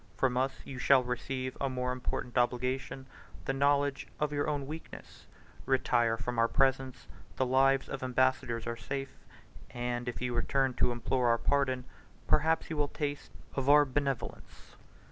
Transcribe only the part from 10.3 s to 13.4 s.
return to implore our pardon, perhaps you will taste